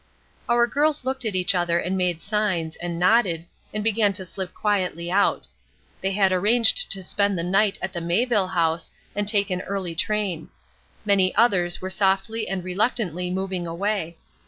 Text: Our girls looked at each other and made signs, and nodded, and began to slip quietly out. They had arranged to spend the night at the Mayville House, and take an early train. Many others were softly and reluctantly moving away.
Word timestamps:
Our 0.49 0.65
girls 0.65 1.03
looked 1.05 1.25
at 1.25 1.35
each 1.35 1.53
other 1.53 1.77
and 1.77 1.95
made 1.95 2.23
signs, 2.23 2.75
and 2.77 2.97
nodded, 2.97 3.45
and 3.71 3.83
began 3.83 4.13
to 4.13 4.25
slip 4.25 4.51
quietly 4.51 5.11
out. 5.11 5.45
They 6.01 6.11
had 6.13 6.31
arranged 6.31 6.91
to 6.93 7.03
spend 7.03 7.37
the 7.37 7.43
night 7.43 7.77
at 7.83 7.93
the 7.93 8.01
Mayville 8.01 8.47
House, 8.47 8.89
and 9.15 9.27
take 9.27 9.51
an 9.51 9.61
early 9.61 9.93
train. 9.93 10.49
Many 11.05 11.35
others 11.35 11.81
were 11.83 11.91
softly 11.91 12.47
and 12.47 12.63
reluctantly 12.63 13.29
moving 13.29 13.67
away. 13.67 14.17